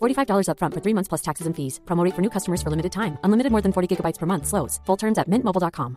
[0.00, 1.80] $45 upfront for three months plus taxes and fees.
[1.84, 3.18] Promo rate for new customers for limited time.
[3.24, 4.46] Unlimited more than 40 gigabytes per month.
[4.46, 4.80] Slows.
[4.86, 5.96] Full terms at mintmobile.com.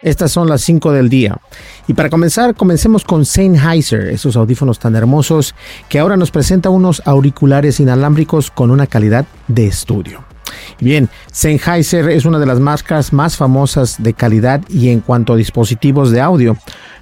[0.00, 1.40] Estas son las 5 del día.
[1.88, 5.56] Y para comenzar, comencemos con Sennheiser, esos audífonos tan hermosos
[5.88, 10.24] que ahora nos presenta unos auriculares inalámbricos con una calidad de estudio.
[10.78, 15.36] Bien, Sennheiser es una de las marcas más famosas de calidad y en cuanto a
[15.36, 16.56] dispositivos de audio.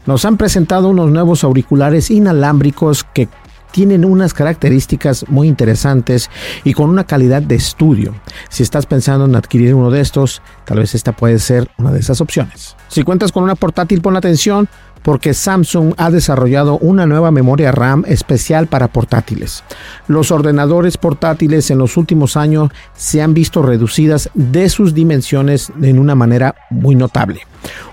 [0.07, 3.29] Nos han presentado unos nuevos auriculares inalámbricos que
[3.71, 6.31] tienen unas características muy interesantes
[6.65, 8.15] y con una calidad de estudio.
[8.49, 12.01] Si estás pensando en adquirir uno de estos, tal vez esta puede ser una de
[12.01, 12.77] esas opciones.
[12.89, 14.69] Si cuentas con una portátil, pon atención
[15.07, 19.63] porque Samsung ha desarrollado una nueva memoria RAM especial para portátiles.
[20.09, 26.01] Los ordenadores portátiles en los últimos años se han visto reducidas de sus dimensiones en
[26.01, 27.43] una manera muy notable.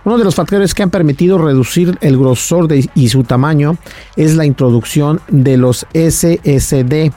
[0.03, 3.77] Uno de los factores que han permitido reducir el grosor y su tamaño
[4.15, 7.11] es la introducción de los SSD,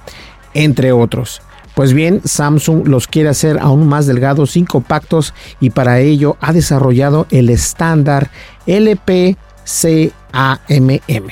[0.53, 1.41] entre otros.
[1.75, 6.53] Pues bien, Samsung los quiere hacer aún más delgados y compactos y para ello ha
[6.53, 8.31] desarrollado el estándar
[8.67, 11.31] LP CAMM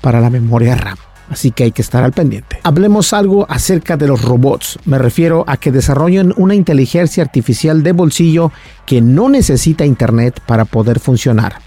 [0.00, 0.98] para la memoria RAM.
[1.28, 2.60] Así que hay que estar al pendiente.
[2.62, 4.78] Hablemos algo acerca de los robots.
[4.84, 8.52] Me refiero a que desarrollen una inteligencia artificial de bolsillo
[8.84, 11.60] que no necesita internet para poder funcionar.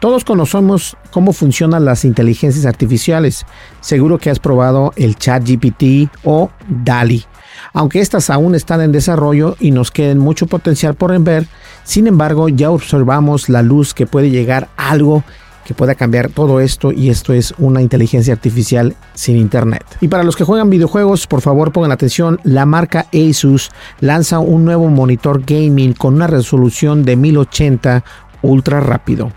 [0.00, 3.46] Todos conocemos cómo funcionan las inteligencias artificiales.
[3.80, 7.24] Seguro que has probado el ChatGPT o DALI.
[7.72, 11.46] Aunque estas aún están en desarrollo y nos queden mucho potencial por ver,
[11.84, 15.24] sin embargo ya observamos la luz que puede llegar algo
[15.66, 19.84] que pueda cambiar todo esto y esto es una inteligencia artificial sin internet.
[20.00, 24.64] Y para los que juegan videojuegos, por favor pongan atención, la marca Asus lanza un
[24.64, 28.04] nuevo monitor gaming con una resolución de 1080
[28.42, 29.32] ultra rápido.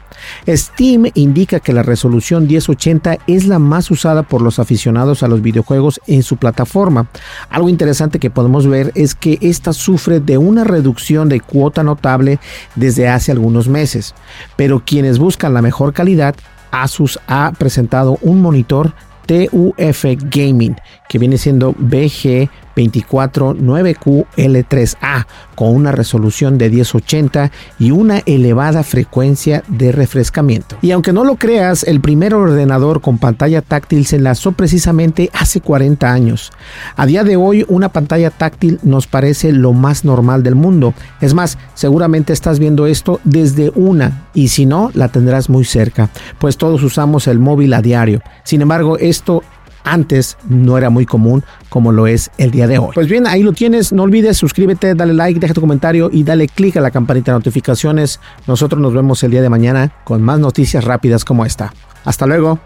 [0.48, 5.42] Steam indica que la resolución 1080 es la más usada por los aficionados a los
[5.42, 7.08] videojuegos en su plataforma.
[7.50, 12.40] Algo interesante que podemos ver es que esta sufre de una reducción de cuota notable
[12.76, 14.16] desde hace algunos meses,
[14.56, 16.36] pero quienes buscan la mejor calidad,
[16.72, 18.94] Asus ha presentado un monitor
[19.26, 20.76] TUF Gaming
[21.08, 25.26] que viene siendo BG 249QL3A
[25.56, 30.78] con una resolución de 1080 y una elevada frecuencia de refrescamiento.
[30.82, 35.60] Y aunque no lo creas, el primer ordenador con pantalla táctil se lanzó precisamente hace
[35.62, 36.52] 40 años.
[36.96, 40.94] A día de hoy una pantalla táctil nos parece lo más normal del mundo.
[41.22, 46.10] Es más, seguramente estás viendo esto desde una y si no, la tendrás muy cerca,
[46.38, 48.22] pues todos usamos el móvil a diario.
[48.44, 49.44] Sin embargo, esto
[49.84, 52.92] antes no era muy común como lo es el día de hoy.
[52.94, 53.92] Pues bien, ahí lo tienes.
[53.92, 57.40] No olvides suscríbete, dale like, deja tu comentario y dale click a la campanita de
[57.40, 58.20] notificaciones.
[58.48, 61.74] Nosotros nos vemos el día de mañana con más noticias rápidas como esta.
[62.06, 62.60] Hasta luego.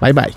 [0.00, 0.34] Bye bye.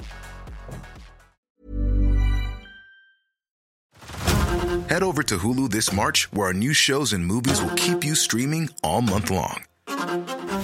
[4.89, 8.13] Head over to Hulu this March, where our new shows and movies will keep you
[8.13, 9.63] streaming all month long.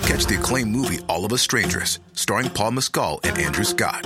[0.04, 4.06] Catch the acclaimed movie All of Us Strangers, starring Paul Mescal and Andrew Scott.